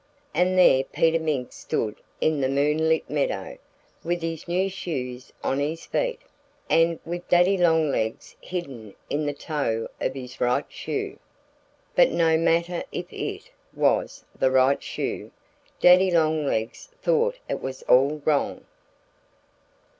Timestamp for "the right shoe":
14.35-15.29